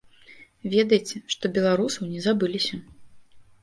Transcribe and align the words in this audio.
Ведайце, 0.75 1.21
што 1.35 1.53
беларусаў 1.59 2.03
не 2.17 2.27
забыліся. 2.27 2.85